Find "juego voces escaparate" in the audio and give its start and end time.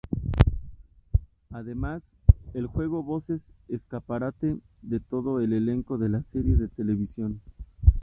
2.65-4.57